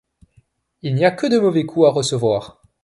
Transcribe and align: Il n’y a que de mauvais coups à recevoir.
Il 0.81 0.95
n’y 0.95 1.05
a 1.05 1.11
que 1.11 1.27
de 1.27 1.37
mauvais 1.37 1.67
coups 1.67 1.85
à 1.85 1.91
recevoir. 1.91 2.59